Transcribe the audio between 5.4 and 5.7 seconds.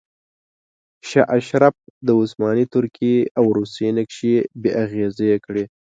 کړې.